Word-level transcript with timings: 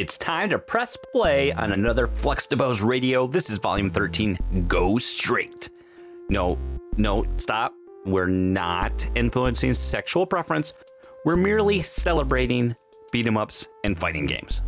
It's 0.00 0.16
time 0.16 0.48
to 0.48 0.58
press 0.58 0.96
play 1.12 1.52
on 1.52 1.72
another 1.72 2.06
Flux 2.06 2.46
DeBose 2.46 2.82
radio. 2.82 3.26
This 3.26 3.50
is 3.50 3.58
volume 3.58 3.90
13. 3.90 4.64
Go 4.66 4.96
straight. 4.96 5.68
No, 6.30 6.56
no, 6.96 7.26
stop. 7.36 7.74
We're 8.06 8.26
not 8.26 9.10
influencing 9.14 9.74
sexual 9.74 10.24
preference. 10.24 10.78
We're 11.26 11.36
merely 11.36 11.82
celebrating 11.82 12.74
beat 13.12 13.26
'em 13.26 13.36
ups 13.36 13.68
and 13.84 13.94
fighting 13.94 14.24
games. 14.24 14.62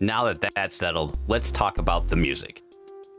Now 0.00 0.24
that 0.24 0.40
that's 0.40 0.74
settled, 0.74 1.18
let's 1.28 1.52
talk 1.52 1.78
about 1.78 2.08
the 2.08 2.16
music. 2.16 2.60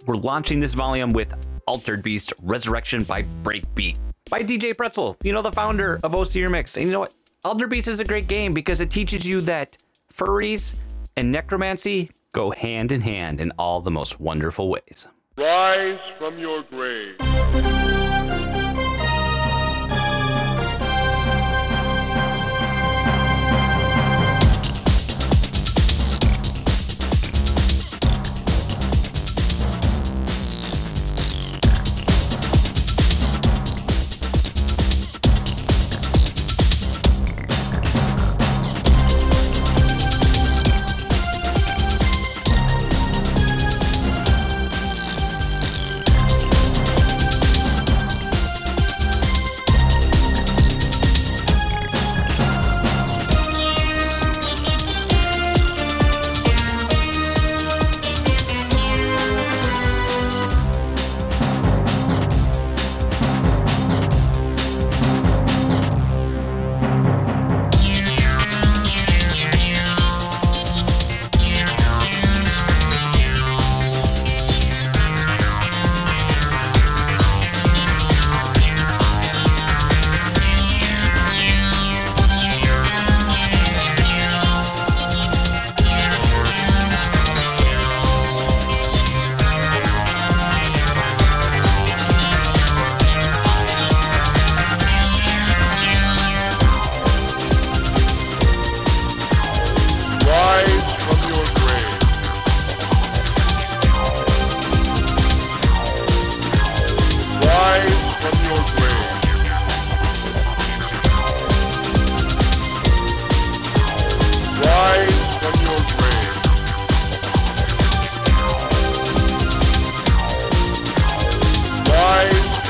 We're 0.05 0.15
launching 0.15 0.59
this 0.59 0.73
volume 0.73 1.11
with 1.11 1.33
Altered 1.67 2.03
Beast 2.03 2.33
Resurrection 2.43 3.05
by 3.05 3.23
Breakbeat 3.23 3.97
by 4.29 4.43
DJ 4.43 4.73
Pretzel, 4.73 5.15
you 5.23 5.31
know, 5.31 5.41
the 5.41 5.53
founder 5.53 5.99
of 6.03 6.15
OC 6.15 6.41
Remix. 6.41 6.75
And 6.75 6.87
you 6.87 6.91
know 6.91 6.99
what? 6.99 7.15
Altered 7.45 7.69
Beast 7.69 7.87
is 7.87 8.01
a 8.01 8.03
great 8.03 8.27
game 8.27 8.51
because 8.51 8.81
it 8.81 8.91
teaches 8.91 9.25
you 9.25 9.39
that 9.39 9.77
furries 10.13 10.75
and 11.17 11.31
necromancy 11.31 12.11
go 12.33 12.51
hand 12.51 12.91
in 12.91 13.01
hand 13.01 13.39
in 13.41 13.51
all 13.57 13.81
the 13.81 13.91
most 13.91 14.19
wonderful 14.19 14.69
ways. 14.69 15.07
Rise 15.37 15.99
from 16.17 16.37
your 16.39 16.63
grave. 16.63 17.15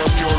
You're 0.06 0.35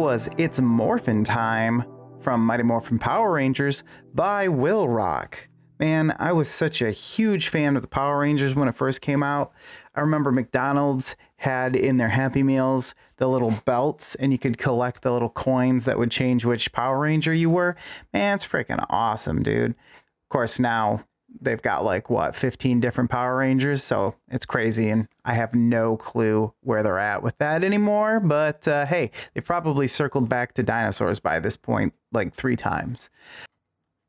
was 0.00 0.30
It's 0.38 0.62
Morphin' 0.62 1.24
Time 1.24 1.84
from 2.20 2.46
Mighty 2.46 2.62
Morphin 2.62 2.98
Power 2.98 3.32
Rangers 3.32 3.84
by 4.14 4.48
Will 4.48 4.88
Rock. 4.88 5.46
Man, 5.78 6.16
I 6.18 6.32
was 6.32 6.48
such 6.48 6.80
a 6.80 6.90
huge 6.90 7.48
fan 7.48 7.76
of 7.76 7.82
the 7.82 7.88
Power 7.88 8.20
Rangers 8.20 8.54
when 8.54 8.66
it 8.66 8.74
first 8.74 9.02
came 9.02 9.22
out. 9.22 9.52
I 9.94 10.00
remember 10.00 10.32
McDonald's 10.32 11.16
had 11.36 11.76
in 11.76 11.98
their 11.98 12.08
Happy 12.08 12.42
Meals 12.42 12.94
the 13.18 13.28
little 13.28 13.52
belts, 13.66 14.14
and 14.14 14.32
you 14.32 14.38
could 14.38 14.56
collect 14.56 15.02
the 15.02 15.12
little 15.12 15.28
coins 15.28 15.84
that 15.84 15.98
would 15.98 16.10
change 16.10 16.46
which 16.46 16.72
Power 16.72 17.00
Ranger 17.00 17.34
you 17.34 17.50
were. 17.50 17.76
Man, 18.14 18.36
it's 18.36 18.46
freaking 18.46 18.82
awesome, 18.88 19.42
dude. 19.42 19.72
Of 19.72 20.28
course, 20.30 20.58
now 20.58 21.04
they've 21.40 21.62
got 21.62 21.84
like 21.84 22.10
what 22.10 22.34
15 22.34 22.80
different 22.80 23.10
Power 23.10 23.36
Rangers, 23.36 23.82
so 23.82 24.14
it's 24.28 24.46
crazy, 24.46 24.88
and 24.88 25.08
I 25.24 25.34
have 25.34 25.54
no 25.54 25.96
clue 25.96 26.52
where 26.60 26.82
they're 26.82 26.98
at 26.98 27.22
with 27.22 27.38
that 27.38 27.64
anymore. 27.64 28.20
But 28.20 28.66
uh, 28.66 28.86
hey, 28.86 29.10
they've 29.34 29.44
probably 29.44 29.88
circled 29.88 30.28
back 30.28 30.54
to 30.54 30.62
dinosaurs 30.62 31.20
by 31.20 31.40
this 31.40 31.56
point 31.56 31.94
like 32.12 32.34
three 32.34 32.56
times. 32.56 33.10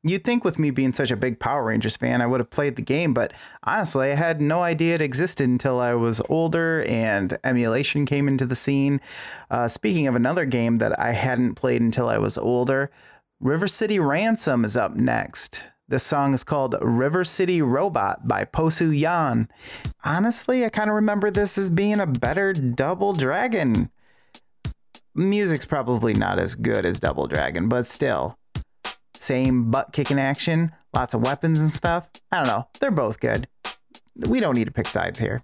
You'd 0.03 0.23
think 0.23 0.43
with 0.43 0.57
me 0.57 0.71
being 0.71 0.93
such 0.93 1.11
a 1.11 1.15
big 1.15 1.39
Power 1.39 1.63
Rangers 1.65 1.95
fan, 1.95 2.21
I 2.21 2.25
would 2.25 2.39
have 2.39 2.49
played 2.49 2.75
the 2.75 2.81
game, 2.81 3.13
but 3.13 3.33
honestly, 3.63 4.11
I 4.11 4.15
had 4.15 4.41
no 4.41 4.63
idea 4.63 4.95
it 4.95 5.01
existed 5.01 5.47
until 5.47 5.79
I 5.79 5.93
was 5.93 6.19
older 6.27 6.83
and 6.87 7.37
emulation 7.43 8.07
came 8.07 8.27
into 8.27 8.47
the 8.47 8.55
scene. 8.55 8.99
Uh, 9.51 9.67
speaking 9.67 10.07
of 10.07 10.15
another 10.15 10.45
game 10.45 10.77
that 10.77 10.99
I 10.99 11.11
hadn't 11.11 11.53
played 11.53 11.83
until 11.83 12.09
I 12.09 12.17
was 12.17 12.35
older, 12.35 12.89
River 13.39 13.67
City 13.67 13.99
Ransom 13.99 14.65
is 14.65 14.75
up 14.75 14.95
next. 14.95 15.65
This 15.91 16.03
song 16.03 16.33
is 16.33 16.45
called 16.45 16.77
River 16.81 17.25
City 17.25 17.61
Robot 17.61 18.25
by 18.25 18.45
Posu 18.45 18.97
Yan. 18.97 19.49
Honestly, 20.05 20.63
I 20.63 20.69
kind 20.69 20.89
of 20.89 20.95
remember 20.95 21.29
this 21.29 21.57
as 21.57 21.69
being 21.69 21.99
a 21.99 22.07
better 22.07 22.53
Double 22.53 23.11
Dragon. 23.11 23.91
Music's 25.13 25.65
probably 25.65 26.13
not 26.13 26.39
as 26.39 26.55
good 26.55 26.85
as 26.85 27.01
Double 27.01 27.27
Dragon, 27.27 27.67
but 27.67 27.85
still. 27.85 28.37
Same 29.15 29.69
butt 29.69 29.91
kicking 29.91 30.17
action, 30.17 30.71
lots 30.93 31.13
of 31.13 31.23
weapons 31.23 31.59
and 31.59 31.73
stuff. 31.73 32.09
I 32.31 32.37
don't 32.37 32.47
know. 32.47 32.69
They're 32.79 32.89
both 32.89 33.19
good. 33.19 33.49
We 34.15 34.39
don't 34.39 34.55
need 34.55 34.67
to 34.67 34.71
pick 34.71 34.87
sides 34.87 35.19
here. 35.19 35.43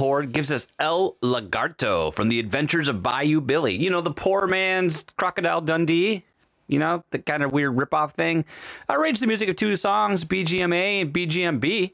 Horde 0.00 0.32
gives 0.32 0.50
us 0.50 0.66
El 0.78 1.16
Lagarto 1.22 2.10
from 2.12 2.30
the 2.30 2.40
Adventures 2.40 2.88
of 2.88 3.02
Bayou 3.02 3.42
Billy. 3.42 3.76
You 3.76 3.90
know, 3.90 4.00
the 4.00 4.10
poor 4.10 4.46
man's 4.46 5.04
Crocodile 5.18 5.60
Dundee. 5.60 6.24
You 6.68 6.78
know, 6.78 7.02
the 7.10 7.18
kind 7.18 7.42
of 7.42 7.52
weird 7.52 7.76
ripoff 7.76 8.12
thing. 8.12 8.46
I 8.88 8.94
Arranged 8.94 9.20
the 9.20 9.26
music 9.26 9.50
of 9.50 9.56
two 9.56 9.76
songs, 9.76 10.24
BGMA 10.24 11.02
and 11.02 11.12
BGMB. 11.12 11.92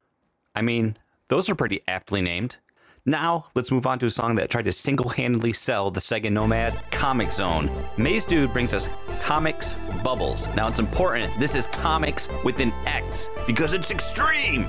I 0.54 0.62
mean, 0.62 0.96
those 1.28 1.50
are 1.50 1.56
pretty 1.56 1.80
aptly 1.88 2.22
named. 2.22 2.58
Now, 3.04 3.46
let's 3.56 3.72
move 3.72 3.88
on 3.88 3.98
to 3.98 4.06
a 4.06 4.10
song 4.10 4.36
that 4.36 4.50
tried 4.50 4.66
to 4.66 4.72
single 4.72 5.08
handedly 5.08 5.52
sell 5.52 5.90
the 5.90 6.00
Sega 6.00 6.30
Nomad 6.30 6.74
Comix 6.92 7.32
Zone. 7.32 7.68
Maze 7.96 8.24
Dude 8.24 8.52
brings 8.52 8.72
us 8.72 8.86
Comix 9.18 9.74
Bubbles. 10.04 10.46
Now, 10.54 10.68
it's 10.68 10.78
important, 10.78 11.32
this 11.40 11.56
is 11.56 11.66
comics 11.66 12.28
with 12.44 12.60
an 12.60 12.72
X 12.86 13.30
because 13.48 13.72
it's 13.72 13.90
extreme. 13.90 14.66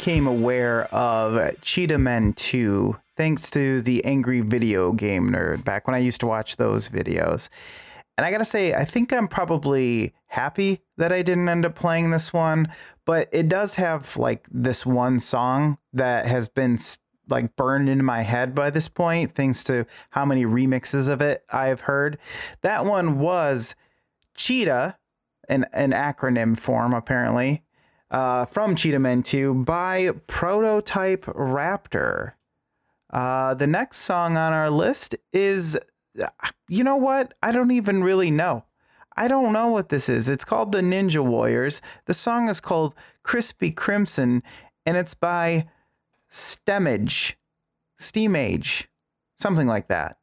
Became 0.00 0.26
aware 0.26 0.84
of 0.94 1.60
Cheetah 1.60 1.98
Men 1.98 2.32
2 2.32 2.96
thanks 3.18 3.50
to 3.50 3.82
the 3.82 4.02
Angry 4.06 4.40
Video 4.40 4.94
Game 4.94 5.28
Nerd 5.28 5.62
back 5.62 5.86
when 5.86 5.94
I 5.94 5.98
used 5.98 6.20
to 6.20 6.26
watch 6.26 6.56
those 6.56 6.88
videos. 6.88 7.50
And 8.16 8.24
I 8.24 8.30
gotta 8.30 8.46
say, 8.46 8.72
I 8.72 8.86
think 8.86 9.12
I'm 9.12 9.28
probably 9.28 10.14
happy 10.28 10.80
that 10.96 11.12
I 11.12 11.20
didn't 11.20 11.50
end 11.50 11.66
up 11.66 11.74
playing 11.74 12.12
this 12.12 12.32
one, 12.32 12.72
but 13.04 13.28
it 13.30 13.46
does 13.46 13.74
have 13.74 14.16
like 14.16 14.48
this 14.50 14.86
one 14.86 15.20
song 15.20 15.76
that 15.92 16.24
has 16.24 16.48
been 16.48 16.78
like 17.28 17.54
burned 17.54 17.90
into 17.90 18.02
my 18.02 18.22
head 18.22 18.54
by 18.54 18.70
this 18.70 18.88
point, 18.88 19.32
thanks 19.32 19.62
to 19.64 19.84
how 20.12 20.24
many 20.24 20.46
remixes 20.46 21.10
of 21.10 21.20
it 21.20 21.44
I've 21.52 21.80
heard. 21.82 22.16
That 22.62 22.86
one 22.86 23.18
was 23.18 23.74
Cheetah, 24.34 24.96
an, 25.50 25.66
an 25.74 25.90
acronym 25.90 26.58
form 26.58 26.94
apparently, 26.94 27.64
uh, 28.10 28.44
from 28.46 28.74
Cheetah 28.74 28.98
Men 28.98 29.22
2 29.22 29.54
by 29.64 30.10
Prototype 30.26 31.24
Raptor. 31.26 32.32
Uh, 33.12 33.54
the 33.54 33.66
next 33.66 33.98
song 33.98 34.36
on 34.36 34.52
our 34.52 34.70
list 34.70 35.16
is, 35.32 35.78
you 36.68 36.84
know 36.84 36.96
what? 36.96 37.34
I 37.42 37.52
don't 37.52 37.70
even 37.70 38.02
really 38.02 38.30
know. 38.30 38.64
I 39.16 39.28
don't 39.28 39.52
know 39.52 39.68
what 39.68 39.88
this 39.88 40.08
is. 40.08 40.28
It's 40.28 40.44
called 40.44 40.72
The 40.72 40.80
Ninja 40.80 41.24
Warriors. 41.24 41.82
The 42.06 42.14
song 42.14 42.48
is 42.48 42.60
called 42.60 42.94
Crispy 43.22 43.70
Crimson, 43.70 44.42
and 44.86 44.96
it's 44.96 45.14
by 45.14 45.68
Stemage, 46.30 47.34
Steamage, 47.98 48.88
something 49.38 49.66
like 49.66 49.88
that. 49.88 50.18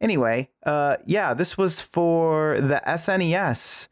Anyway, 0.00 0.50
uh, 0.64 0.96
yeah, 1.06 1.34
this 1.34 1.56
was 1.56 1.80
for 1.80 2.60
the 2.60 2.82
SNES 2.86 3.88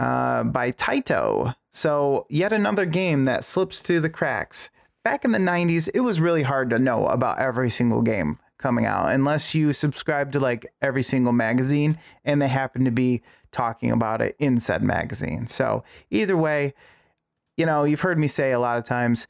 uh, 0.00 0.44
by 0.44 0.72
Taito. 0.72 1.54
So, 1.70 2.26
yet 2.30 2.52
another 2.52 2.86
game 2.86 3.24
that 3.24 3.44
slips 3.44 3.82
through 3.82 4.00
the 4.00 4.08
cracks. 4.08 4.70
Back 5.04 5.24
in 5.24 5.32
the 5.32 5.38
90s, 5.38 5.90
it 5.94 6.00
was 6.00 6.20
really 6.20 6.42
hard 6.42 6.70
to 6.70 6.78
know 6.78 7.06
about 7.06 7.38
every 7.38 7.70
single 7.70 8.00
game 8.00 8.38
coming 8.58 8.86
out 8.86 9.10
unless 9.12 9.54
you 9.54 9.72
subscribe 9.72 10.32
to 10.32 10.40
like 10.40 10.66
every 10.82 11.02
single 11.02 11.32
magazine 11.32 11.98
and 12.24 12.42
they 12.42 12.48
happen 12.48 12.84
to 12.84 12.90
be 12.90 13.22
talking 13.52 13.90
about 13.90 14.20
it 14.20 14.36
in 14.38 14.58
said 14.58 14.82
magazine. 14.82 15.46
So, 15.46 15.84
either 16.10 16.36
way, 16.36 16.72
you 17.58 17.66
know, 17.66 17.84
you've 17.84 18.00
heard 18.00 18.18
me 18.18 18.26
say 18.26 18.52
a 18.52 18.58
lot 18.58 18.78
of 18.78 18.84
times, 18.84 19.28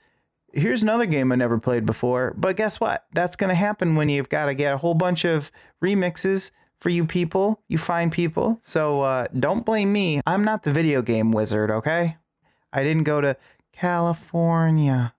here's 0.53 0.83
another 0.85 1.07
game 1.07 1.33
I 1.33 1.35
never 1.35 1.59
played 1.59 1.85
before. 1.85 2.33
But 2.37 2.57
guess 2.57 2.79
what? 2.79 3.07
That's 3.13 3.35
going 3.35 3.51
to 3.51 3.57
happen 3.57 3.97
when 3.97 4.09
you've 4.09 4.29
got 4.29 4.47
to 4.47 4.55
get 4.55 4.73
a 4.73 4.79
whole 4.79 4.95
bunch 4.95 5.25
of 5.25 5.51
remixes 5.83 6.53
for 6.81 6.89
you 6.89 7.05
people, 7.05 7.63
you 7.69 7.79
fine 7.79 8.11
people. 8.11 8.59
So 8.63 9.03
uh, 9.03 9.27
don't 9.39 9.65
blame 9.65 9.93
me. 9.93 10.21
I'm 10.27 10.45
not 10.45 10.63
the 10.63 10.73
video 10.73 11.03
game 11.03 11.33
wizard, 11.33 11.71
okay? 11.71 12.17
I 12.73 12.83
didn't 12.83 13.05
go 13.05 13.21
to 13.21 13.37
California. 13.73 15.15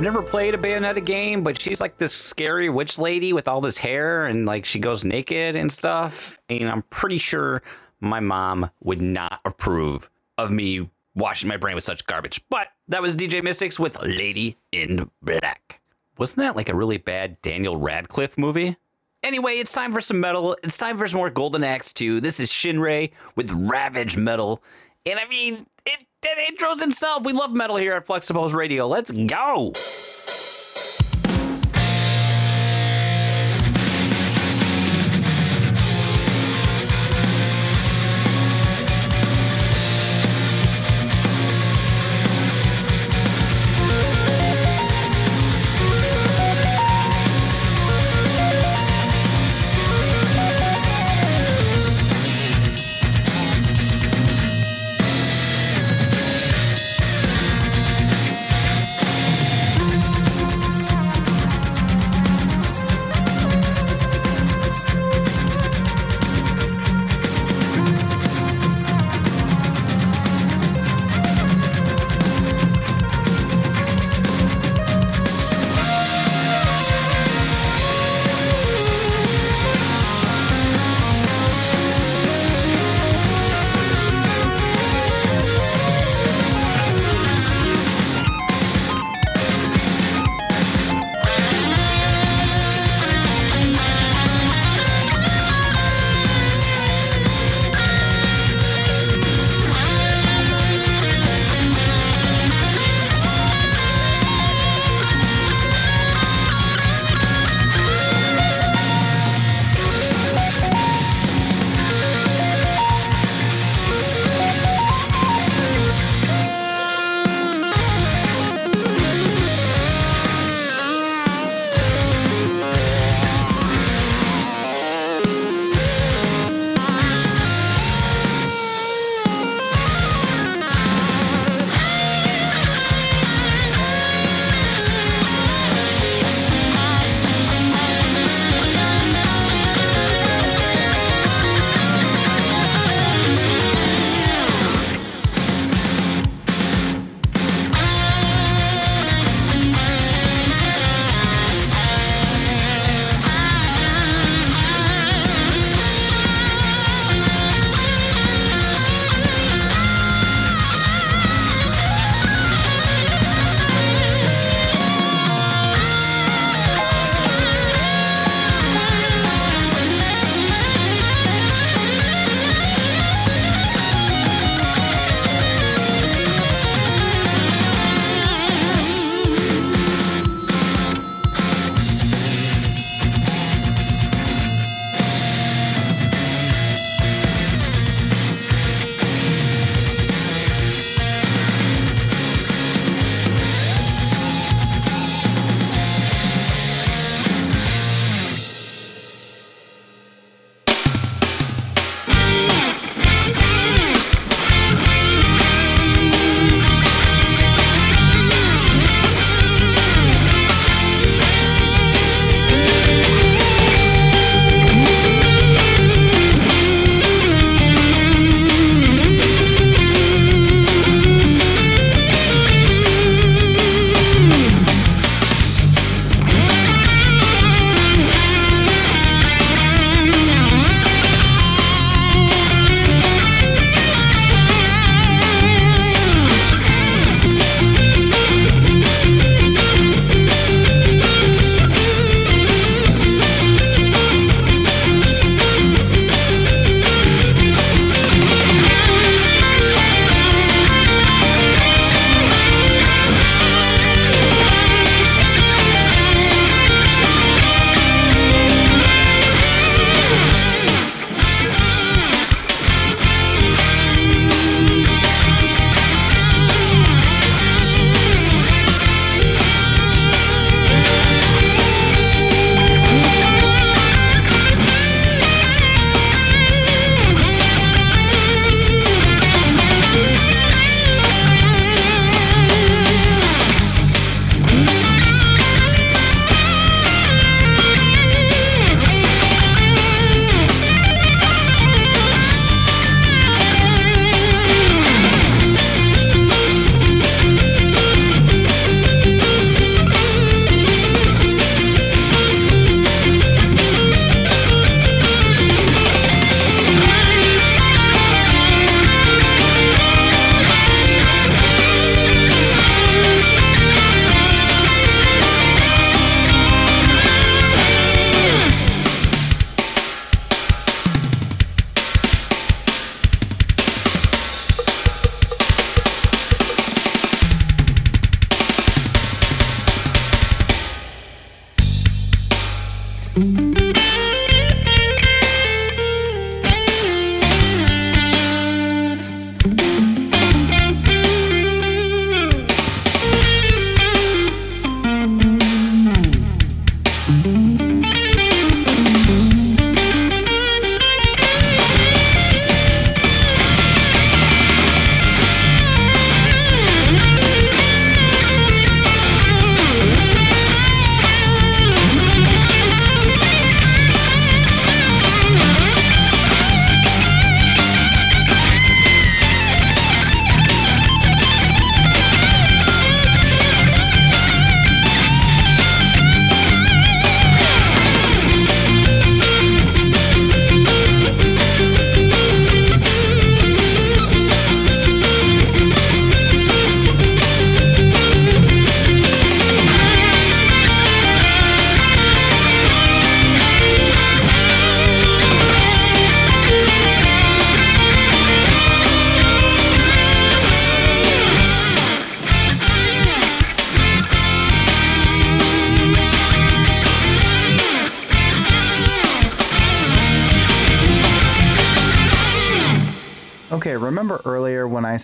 Never 0.00 0.22
played 0.22 0.54
a 0.54 0.58
Bayonetta 0.58 1.04
game, 1.04 1.42
but 1.42 1.60
she's 1.60 1.80
like 1.80 1.98
this 1.98 2.12
scary 2.12 2.68
witch 2.68 2.98
lady 2.98 3.32
with 3.32 3.48
all 3.48 3.60
this 3.60 3.78
hair 3.78 4.26
and 4.26 4.46
like 4.46 4.64
she 4.64 4.78
goes 4.78 5.04
naked 5.04 5.56
and 5.56 5.70
stuff. 5.70 6.38
And 6.48 6.68
I'm 6.68 6.82
pretty 6.82 7.18
sure 7.18 7.62
my 8.00 8.20
mom 8.20 8.70
would 8.82 9.00
not 9.00 9.40
approve 9.44 10.10
of 10.38 10.50
me 10.50 10.90
washing 11.14 11.48
my 11.48 11.56
brain 11.56 11.74
with 11.74 11.84
such 11.84 12.06
garbage. 12.06 12.40
But 12.50 12.68
that 12.88 13.02
was 13.02 13.16
DJ 13.16 13.42
Mystics 13.42 13.80
with 13.80 14.00
Lady 14.02 14.58
in 14.72 15.10
Black. 15.22 15.80
Wasn't 16.18 16.38
that 16.38 16.56
like 16.56 16.68
a 16.68 16.74
really 16.74 16.98
bad 16.98 17.40
Daniel 17.42 17.76
Radcliffe 17.76 18.38
movie? 18.38 18.76
Anyway, 19.22 19.52
it's 19.54 19.72
time 19.72 19.92
for 19.92 20.00
some 20.00 20.20
metal. 20.20 20.56
It's 20.62 20.76
time 20.76 20.96
for 20.98 21.06
some 21.06 21.18
more 21.18 21.30
Golden 21.30 21.64
Axe 21.64 21.92
2. 21.92 22.20
This 22.20 22.38
is 22.38 22.50
Shinrei 22.50 23.10
with 23.34 23.50
Ravage 23.52 24.16
Metal. 24.16 24.62
And 25.04 25.18
I 25.18 25.26
mean, 25.26 25.66
it, 26.26 26.58
intros 26.58 26.82
itself. 26.82 27.24
We 27.24 27.32
love 27.32 27.52
metal 27.52 27.76
here 27.76 27.94
at 27.94 28.06
Flexibles 28.06 28.54
Radio. 28.54 28.86
Let's 28.86 29.10
go. 29.10 29.72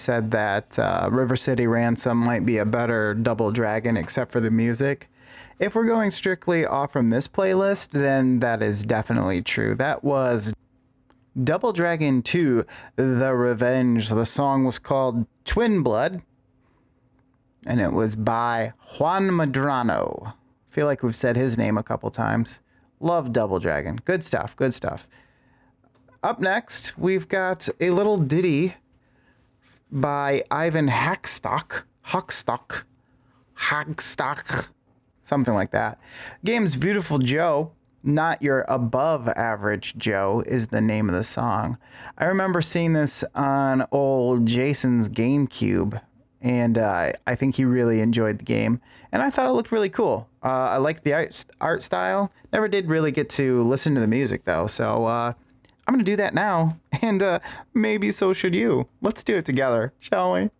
Said 0.02 0.30
that 0.32 0.78
uh, 0.78 1.08
River 1.10 1.36
City 1.36 1.66
Ransom 1.66 2.18
might 2.18 2.44
be 2.44 2.58
a 2.58 2.64
better 2.66 3.14
Double 3.14 3.50
Dragon 3.50 3.96
except 3.96 4.32
for 4.32 4.40
the 4.40 4.50
music? 4.50 5.08
If 5.58 5.74
we're 5.74 5.86
going 5.86 6.10
strictly 6.10 6.66
off 6.66 6.92
from 6.92 7.08
this 7.08 7.28
playlist, 7.28 7.90
then 7.90 8.40
that 8.40 8.62
is 8.62 8.84
definitely 8.84 9.42
true. 9.42 9.74
That 9.74 10.02
was 10.02 10.52
Double 11.42 11.72
Dragon 11.72 12.20
2 12.22 12.66
The 12.96 13.34
Revenge. 13.34 14.08
The 14.08 14.26
song 14.26 14.64
was 14.64 14.78
called 14.78 15.26
Twin 15.44 15.82
Blood, 15.82 16.22
and 17.66 17.80
it 17.80 17.92
was 17.92 18.16
by 18.16 18.72
Juan 18.98 19.30
Madrano. 19.30 20.34
feel 20.68 20.86
like 20.86 21.02
we've 21.02 21.14
said 21.14 21.36
his 21.36 21.56
name 21.56 21.78
a 21.78 21.82
couple 21.82 22.10
times. 22.10 22.60
Love 22.98 23.32
Double 23.32 23.58
Dragon. 23.58 24.00
Good 24.04 24.24
stuff, 24.24 24.56
good 24.56 24.74
stuff. 24.74 25.08
Up 26.22 26.40
next, 26.40 26.98
we've 26.98 27.28
got 27.28 27.68
a 27.80 27.90
little 27.90 28.18
ditty 28.18 28.74
by 29.92 30.42
Ivan 30.50 30.88
Hackstock. 30.88 31.84
Huckstock. 32.06 32.84
Hackstock. 33.56 34.68
Something 35.22 35.54
like 35.54 35.70
that. 35.70 36.00
Game's 36.44 36.76
Beautiful 36.76 37.18
Joe, 37.18 37.72
Not 38.02 38.42
Your 38.42 38.64
Above 38.68 39.28
Average 39.28 39.96
Joe, 39.98 40.42
is 40.46 40.68
the 40.68 40.80
name 40.80 41.08
of 41.08 41.14
the 41.14 41.22
song. 41.22 41.78
I 42.18 42.24
remember 42.24 42.60
seeing 42.60 42.94
this 42.94 43.22
on 43.34 43.86
old 43.92 44.46
Jason's 44.46 45.08
GameCube, 45.08 46.00
and 46.40 46.76
uh, 46.76 47.12
I 47.26 47.34
think 47.34 47.56
he 47.56 47.64
really 47.64 48.00
enjoyed 48.00 48.38
the 48.38 48.44
game. 48.44 48.80
And 49.12 49.22
I 49.22 49.30
thought 49.30 49.48
it 49.48 49.52
looked 49.52 49.70
really 49.70 49.90
cool. 49.90 50.28
Uh, 50.42 50.48
I 50.70 50.78
liked 50.78 51.04
the 51.04 51.12
art, 51.12 51.44
art 51.60 51.82
style. 51.82 52.32
Never 52.52 52.66
did 52.66 52.88
really 52.88 53.12
get 53.12 53.28
to 53.30 53.62
listen 53.62 53.94
to 53.94 54.00
the 54.00 54.08
music, 54.08 54.44
though, 54.44 54.66
so. 54.66 55.04
Uh, 55.04 55.34
I'm 55.86 55.94
going 55.94 56.04
to 56.04 56.10
do 56.10 56.16
that 56.16 56.34
now, 56.34 56.78
and 57.02 57.22
uh, 57.22 57.40
maybe 57.74 58.12
so 58.12 58.32
should 58.32 58.54
you. 58.54 58.88
Let's 59.00 59.24
do 59.24 59.36
it 59.36 59.44
together, 59.44 59.92
shall 59.98 60.34
we? 60.34 60.50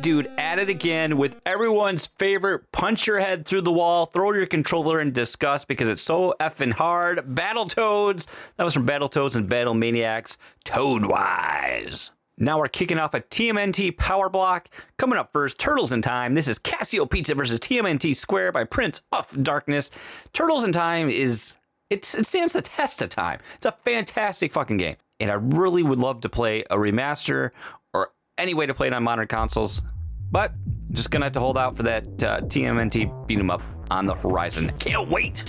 Dude 0.00 0.30
at 0.38 0.58
it 0.58 0.68
again 0.68 1.16
with 1.16 1.40
everyone's 1.44 2.06
favorite 2.06 2.70
punch 2.72 3.06
your 3.06 3.20
head 3.20 3.46
through 3.46 3.62
the 3.62 3.72
wall, 3.72 4.06
throw 4.06 4.32
your 4.32 4.46
controller 4.46 5.00
in 5.00 5.12
disgust 5.12 5.68
because 5.68 5.88
it's 5.88 6.02
so 6.02 6.34
effing 6.40 6.72
hard. 6.72 7.18
Battletoads. 7.34 8.26
That 8.56 8.64
was 8.64 8.74
from 8.74 8.86
Battletoads 8.86 9.36
and 9.36 9.48
Battle 9.48 9.74
Maniacs. 9.74 10.38
Toadwise. 10.64 12.10
Now 12.38 12.58
we're 12.58 12.68
kicking 12.68 12.98
off 12.98 13.14
a 13.14 13.20
TMNT 13.20 13.96
power 13.96 14.28
block. 14.28 14.68
Coming 14.98 15.18
up 15.18 15.32
first, 15.32 15.58
Turtles 15.58 15.92
in 15.92 16.02
Time. 16.02 16.34
This 16.34 16.48
is 16.48 16.58
Casio 16.58 17.08
Pizza 17.08 17.34
versus 17.34 17.60
TMNT 17.60 18.16
Square 18.16 18.52
by 18.52 18.64
Prince 18.64 19.02
of 19.12 19.42
Darkness. 19.42 19.90
Turtles 20.32 20.64
in 20.64 20.72
Time 20.72 21.08
is 21.08 21.56
it's 21.90 22.14
it 22.14 22.26
stands 22.26 22.54
the 22.54 22.62
test 22.62 23.02
of 23.02 23.10
time. 23.10 23.40
It's 23.56 23.66
a 23.66 23.72
fantastic 23.72 24.52
fucking 24.52 24.78
game. 24.78 24.96
And 25.20 25.30
I 25.30 25.34
really 25.34 25.82
would 25.82 25.98
love 25.98 26.22
to 26.22 26.28
play 26.28 26.64
a 26.70 26.76
remaster 26.76 27.50
any 28.38 28.54
way 28.54 28.66
to 28.66 28.74
play 28.74 28.86
it 28.88 28.92
on 28.94 29.02
modern 29.02 29.28
consoles. 29.28 29.82
But 30.30 30.52
just 30.90 31.10
gonna 31.10 31.26
have 31.26 31.32
to 31.34 31.40
hold 31.40 31.58
out 31.58 31.76
for 31.76 31.82
that 31.84 32.04
uh, 32.22 32.40
TMNT 32.40 33.26
beat 33.26 33.38
'em 33.38 33.50
up 33.50 33.62
on 33.90 34.06
the 34.06 34.14
horizon. 34.14 34.70
Can't 34.78 35.08
wait. 35.08 35.44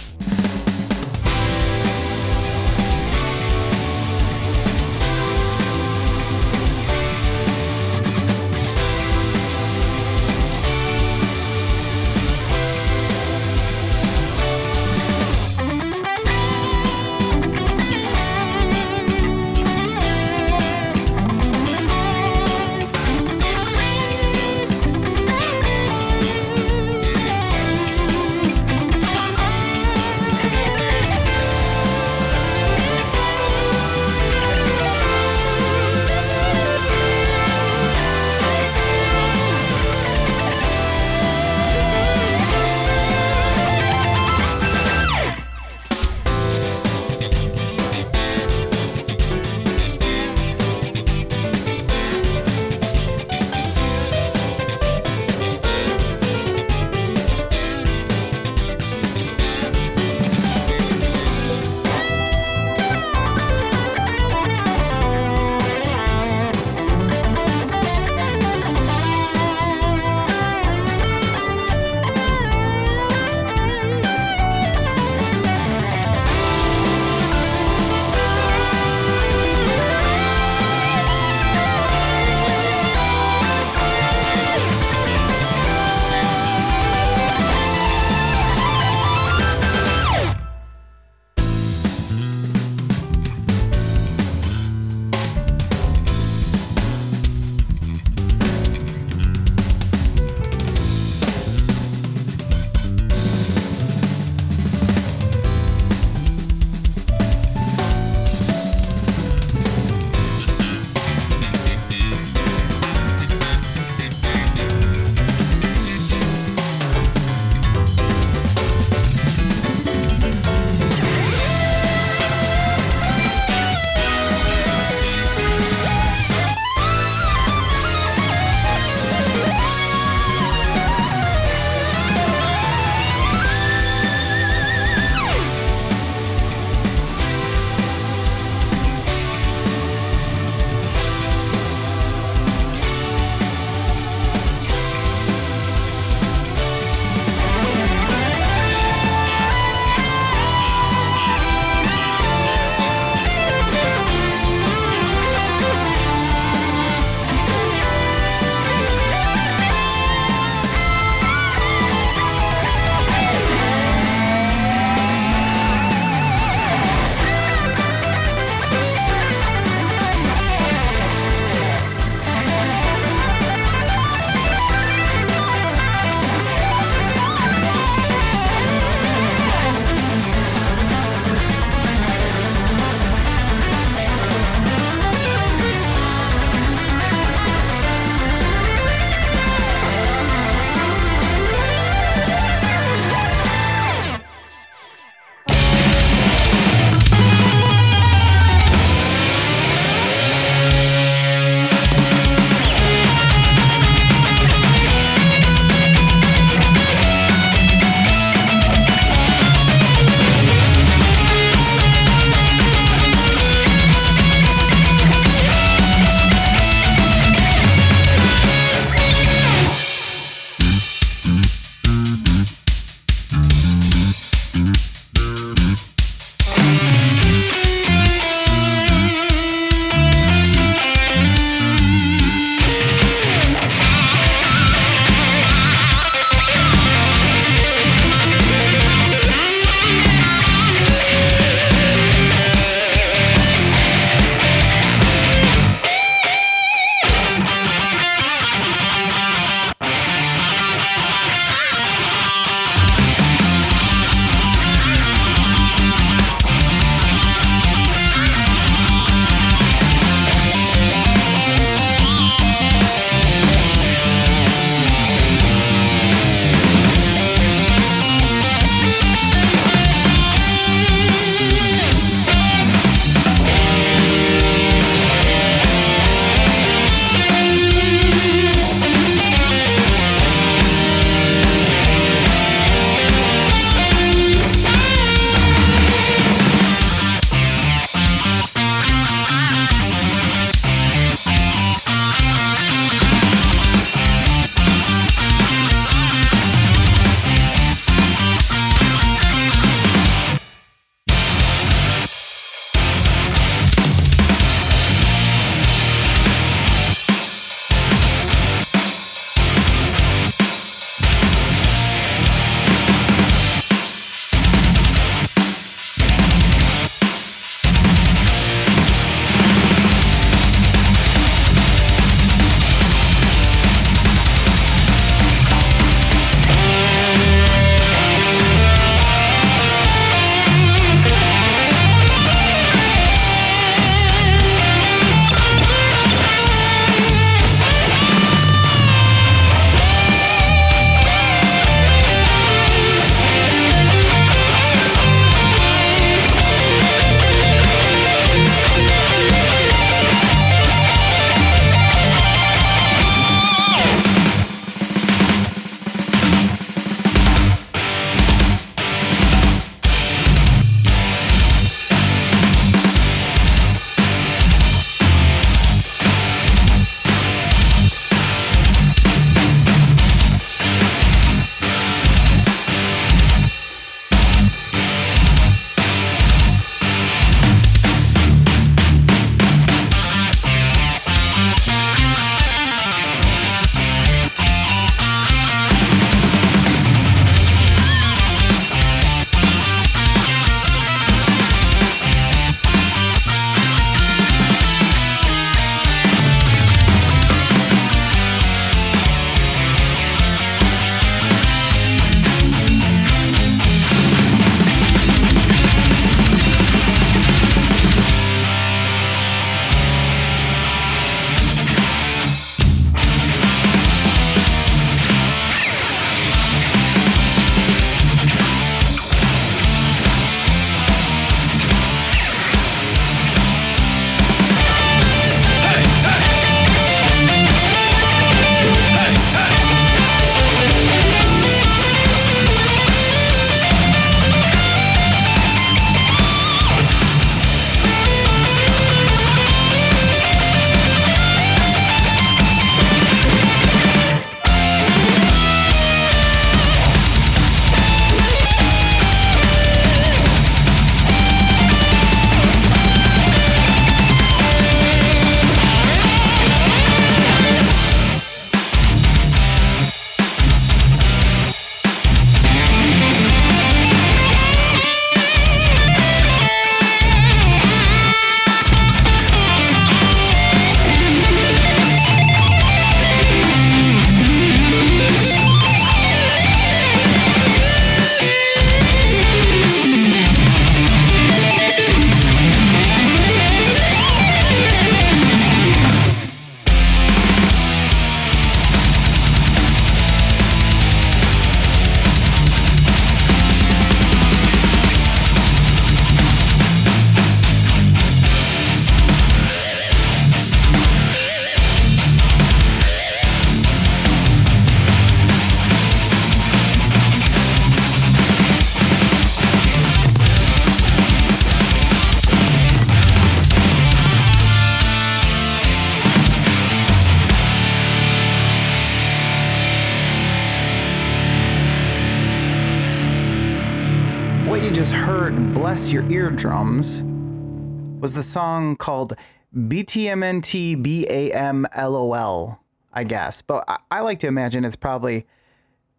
Song 528.33 528.75
called 528.75 529.15
BTMNT 529.55 530.81
BAMLOL, 530.83 532.57
I 532.91 533.03
guess. 533.03 533.41
But 533.41 533.63
I, 533.67 533.77
I 533.91 533.99
like 534.01 534.19
to 534.19 534.27
imagine 534.27 534.65
it's 534.65 534.75
probably 534.75 535.25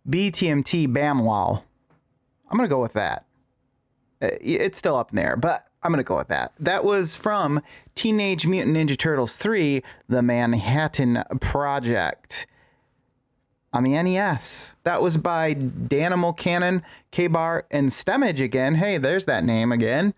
BTMT 0.09 0.89
BAMLOL. 0.89 1.63
I'm 2.51 2.57
going 2.59 2.69
to 2.69 2.75
go 2.75 2.81
with 2.81 2.93
that. 2.95 3.25
Uh, 4.21 4.29
It's 4.41 4.79
still 4.79 4.97
up 4.97 5.11
in 5.11 5.17
there, 5.17 5.37
but 5.37 5.63
I'm 5.83 5.91
going 5.91 6.03
to 6.03 6.07
go 6.07 6.17
with 6.17 6.29
that. 6.29 6.53
That 6.59 6.85
was 6.85 7.17
from 7.17 7.61
Teenage 7.95 8.47
Mutant 8.47 8.77
Ninja 8.77 8.97
Turtles 8.97 9.37
3, 9.37 9.83
The 10.09 10.23
Manhattan 10.23 11.23
Project 11.41 12.47
on 13.73 13.83
the 13.83 14.01
NES. 14.01 14.77
That 14.85 15.03
was 15.03 15.17
by 15.17 15.53
Danimal 15.55 16.37
Cannon, 16.37 16.83
K-Bar, 17.11 17.67
and 17.71 17.89
Stemage 17.91 18.41
again. 18.41 18.77
Hey, 18.77 18.99
there's 18.99 19.25
that 19.27 19.45
name 19.45 19.73
again. 19.73 20.15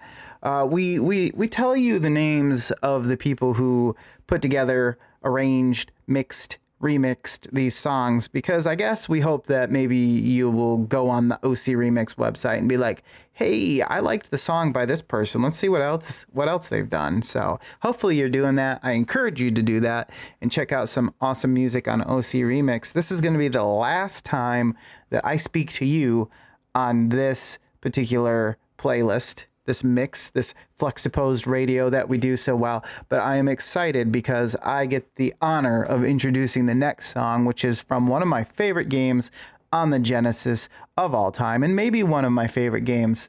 Uh, 0.46 0.64
we 0.64 0.96
we 1.00 1.32
we 1.34 1.48
tell 1.48 1.74
you 1.76 1.98
the 1.98 2.08
names 2.08 2.70
of 2.80 3.08
the 3.08 3.16
people 3.16 3.54
who 3.54 3.96
put 4.28 4.40
together, 4.40 4.96
arranged, 5.24 5.90
mixed, 6.06 6.58
remixed 6.80 7.50
these 7.50 7.74
songs 7.74 8.28
because 8.28 8.64
I 8.64 8.76
guess 8.76 9.08
we 9.08 9.18
hope 9.18 9.48
that 9.48 9.72
maybe 9.72 9.96
you 9.96 10.48
will 10.48 10.78
go 10.78 11.08
on 11.08 11.30
the 11.30 11.34
OC 11.44 11.74
Remix 11.74 12.14
website 12.14 12.58
and 12.58 12.68
be 12.68 12.76
like, 12.76 13.02
"Hey, 13.32 13.82
I 13.82 13.98
liked 13.98 14.30
the 14.30 14.38
song 14.38 14.70
by 14.70 14.86
this 14.86 15.02
person. 15.02 15.42
Let's 15.42 15.56
see 15.56 15.68
what 15.68 15.82
else 15.82 16.26
what 16.30 16.46
else 16.46 16.68
they've 16.68 16.88
done." 16.88 17.22
So, 17.22 17.58
hopefully 17.82 18.16
you're 18.16 18.28
doing 18.28 18.54
that. 18.54 18.78
I 18.84 18.92
encourage 18.92 19.42
you 19.42 19.50
to 19.50 19.62
do 19.62 19.80
that 19.80 20.10
and 20.40 20.52
check 20.52 20.70
out 20.70 20.88
some 20.88 21.12
awesome 21.20 21.54
music 21.54 21.88
on 21.88 22.02
OC 22.02 22.44
Remix. 22.44 22.92
This 22.92 23.10
is 23.10 23.20
going 23.20 23.32
to 23.32 23.40
be 23.40 23.48
the 23.48 23.64
last 23.64 24.24
time 24.24 24.76
that 25.10 25.26
I 25.26 25.38
speak 25.38 25.72
to 25.72 25.84
you 25.84 26.30
on 26.72 27.08
this 27.08 27.58
particular 27.80 28.58
playlist 28.78 29.46
this 29.66 29.84
mix, 29.84 30.30
this 30.30 30.54
Fluxtapose 30.78 31.46
radio 31.46 31.90
that 31.90 32.08
we 32.08 32.18
do 32.18 32.36
so 32.36 32.56
well. 32.56 32.84
But 33.08 33.20
I 33.20 33.36
am 33.36 33.48
excited 33.48 34.10
because 34.10 34.56
I 34.56 34.86
get 34.86 35.16
the 35.16 35.34
honor 35.40 35.82
of 35.82 36.04
introducing 36.04 36.66
the 36.66 36.74
next 36.74 37.10
song, 37.10 37.44
which 37.44 37.64
is 37.64 37.82
from 37.82 38.06
one 38.06 38.22
of 38.22 38.28
my 38.28 38.44
favorite 38.44 38.88
games 38.88 39.30
on 39.72 39.90
the 39.90 39.98
Genesis 39.98 40.68
of 40.96 41.14
all 41.14 41.30
time, 41.30 41.62
and 41.62 41.76
maybe 41.76 42.02
one 42.02 42.24
of 42.24 42.32
my 42.32 42.46
favorite 42.46 42.84
games 42.84 43.28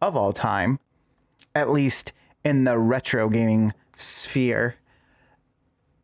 of 0.00 0.16
all 0.16 0.32
time, 0.32 0.78
at 1.54 1.70
least 1.70 2.12
in 2.44 2.64
the 2.64 2.78
retro 2.78 3.28
gaming 3.28 3.72
sphere. 3.96 4.76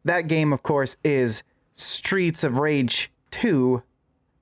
That 0.04 0.22
game, 0.22 0.52
of 0.52 0.62
course, 0.62 0.96
is 1.04 1.42
Streets 1.72 2.44
of 2.44 2.58
Rage 2.58 3.10
2. 3.30 3.82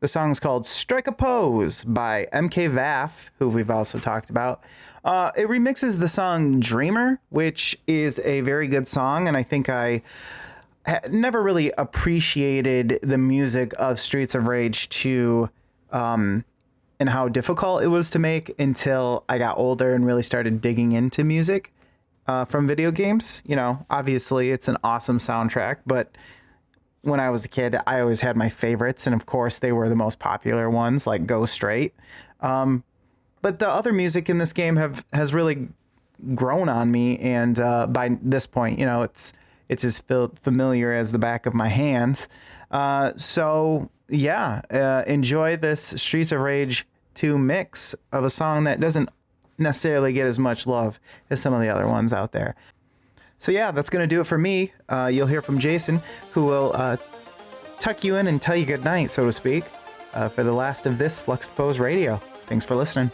The 0.02 0.08
song's 0.08 0.40
called 0.40 0.66
Strike 0.66 1.06
a 1.06 1.12
Pose 1.12 1.84
by 1.84 2.26
MkVaff, 2.32 3.30
who 3.38 3.48
we've 3.48 3.70
also 3.70 4.00
talked 4.00 4.30
about. 4.30 4.60
Uh, 5.04 5.30
it 5.36 5.46
remixes 5.46 6.00
the 6.00 6.08
song 6.08 6.58
Dreamer, 6.58 7.20
which 7.28 7.78
is 7.86 8.18
a 8.24 8.40
very 8.40 8.66
good 8.66 8.88
song, 8.88 9.28
and 9.28 9.36
I 9.36 9.44
think 9.44 9.68
I 9.68 10.02
ha- 10.84 11.02
never 11.08 11.40
really 11.40 11.70
appreciated 11.78 12.98
the 13.00 13.16
music 13.16 13.74
of 13.78 14.00
Streets 14.00 14.34
of 14.34 14.48
Rage 14.48 14.88
2 14.88 15.48
um, 15.92 16.44
and 16.98 17.10
how 17.10 17.28
difficult 17.28 17.84
it 17.84 17.88
was 17.88 18.10
to 18.10 18.18
make 18.18 18.52
until 18.58 19.22
I 19.28 19.38
got 19.38 19.56
older 19.56 19.94
and 19.94 20.04
really 20.04 20.24
started 20.24 20.60
digging 20.60 20.90
into 20.90 21.22
music 21.22 21.72
uh, 22.26 22.44
from 22.44 22.66
video 22.66 22.90
games. 22.90 23.40
You 23.46 23.54
know, 23.54 23.86
obviously 23.88 24.50
it's 24.50 24.66
an 24.66 24.78
awesome 24.82 25.18
soundtrack, 25.18 25.76
but 25.86 26.16
when 27.02 27.20
I 27.20 27.30
was 27.30 27.44
a 27.44 27.48
kid, 27.48 27.76
I 27.86 28.00
always 28.00 28.20
had 28.20 28.36
my 28.36 28.48
favorites, 28.48 29.06
and 29.06 29.14
of 29.14 29.26
course, 29.26 29.58
they 29.58 29.72
were 29.72 29.88
the 29.88 29.96
most 29.96 30.18
popular 30.18 30.70
ones, 30.70 31.06
like 31.06 31.26
Go 31.26 31.46
Straight. 31.46 31.94
Um, 32.40 32.84
but 33.42 33.58
the 33.58 33.68
other 33.68 33.92
music 33.92 34.30
in 34.30 34.38
this 34.38 34.52
game 34.52 34.76
have 34.76 35.04
has 35.12 35.34
really 35.34 35.68
grown 36.34 36.68
on 36.68 36.90
me, 36.90 37.18
and 37.18 37.58
uh, 37.58 37.86
by 37.86 38.16
this 38.22 38.46
point, 38.46 38.78
you 38.78 38.86
know, 38.86 39.02
it's 39.02 39.32
it's 39.68 39.84
as 39.84 40.00
familiar 40.00 40.92
as 40.92 41.12
the 41.12 41.18
back 41.18 41.46
of 41.46 41.54
my 41.54 41.68
hands. 41.68 42.28
Uh, 42.70 43.12
so 43.16 43.90
yeah, 44.08 44.62
uh, 44.70 45.02
enjoy 45.06 45.56
this 45.56 45.82
Streets 45.82 46.32
of 46.32 46.40
Rage 46.40 46.86
2 47.14 47.38
mix 47.38 47.94
of 48.12 48.24
a 48.24 48.30
song 48.30 48.64
that 48.64 48.80
doesn't 48.80 49.08
necessarily 49.58 50.12
get 50.12 50.26
as 50.26 50.38
much 50.38 50.66
love 50.66 51.00
as 51.30 51.40
some 51.40 51.52
of 51.52 51.60
the 51.60 51.68
other 51.68 51.88
ones 51.88 52.12
out 52.12 52.32
there. 52.32 52.54
So 53.42 53.50
yeah, 53.50 53.72
that's 53.72 53.90
gonna 53.90 54.06
do 54.06 54.20
it 54.20 54.24
for 54.28 54.38
me. 54.38 54.70
Uh, 54.88 55.10
you'll 55.12 55.26
hear 55.26 55.42
from 55.42 55.58
Jason, 55.58 56.00
who 56.30 56.44
will 56.44 56.70
uh, 56.76 56.96
tuck 57.80 58.04
you 58.04 58.14
in 58.14 58.28
and 58.28 58.40
tell 58.40 58.54
you 58.54 58.64
goodnight, 58.64 59.10
so 59.10 59.26
to 59.26 59.32
speak, 59.32 59.64
uh, 60.14 60.28
for 60.28 60.44
the 60.44 60.52
last 60.52 60.86
of 60.86 60.96
this 60.96 61.20
Fluxtapose 61.20 61.80
Radio. 61.80 62.22
Thanks 62.44 62.64
for 62.64 62.76
listening. 62.76 63.10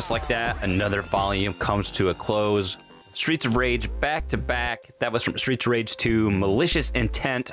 Just 0.00 0.10
like 0.10 0.28
that, 0.28 0.56
another 0.62 1.02
volume 1.02 1.52
comes 1.52 1.90
to 1.90 2.08
a 2.08 2.14
close. 2.14 2.78
Streets 3.12 3.44
of 3.44 3.54
Rage 3.56 3.90
back 4.00 4.26
to 4.28 4.38
back. 4.38 4.80
That 4.98 5.12
was 5.12 5.22
from 5.22 5.36
Streets 5.36 5.66
of 5.66 5.72
Rage 5.72 5.94
2 5.98 6.30
Malicious 6.30 6.90
Intent 6.92 7.50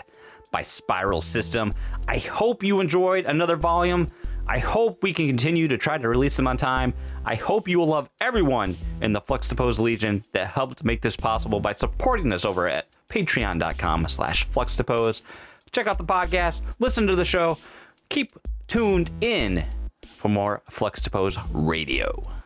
by 0.49 0.61
Spiral 0.61 1.19
System. 1.19 1.73
I 2.07 2.19
hope 2.19 2.63
you 2.63 2.79
enjoyed 2.79 3.25
another 3.25 3.57
volume. 3.57 4.07
I 4.47 4.59
hope 4.59 4.93
we 5.03 5.11
can 5.11 5.27
continue 5.27 5.67
to 5.67 5.77
try 5.77 5.97
to 5.97 6.07
release 6.07 6.37
them 6.37 6.47
on 6.47 6.55
time. 6.55 6.93
I 7.25 7.35
hope 7.35 7.67
you 7.67 7.79
will 7.79 7.87
love 7.87 8.09
everyone 8.21 8.77
in 9.01 9.11
the 9.11 9.19
Fluxtapose 9.19 9.81
Legion 9.81 10.21
that 10.31 10.47
helped 10.47 10.85
make 10.85 11.01
this 11.01 11.17
possible 11.17 11.59
by 11.59 11.73
supporting 11.73 12.31
us 12.31 12.45
over 12.45 12.69
at 12.69 12.87
patreon.com 13.11 14.07
slash 14.07 14.47
fluxtapose. 14.47 15.21
Check 15.73 15.87
out 15.87 15.97
the 15.97 16.05
podcast, 16.05 16.61
listen 16.79 17.07
to 17.07 17.15
the 17.17 17.25
show, 17.25 17.57
keep 18.07 18.31
tuned 18.69 19.11
in 19.19 19.65
for 20.05 20.29
more 20.29 20.61
Fluxtapose 20.71 21.37
Radio. 21.51 22.36